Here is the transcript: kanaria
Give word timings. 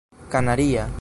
kanaria 0.29 0.87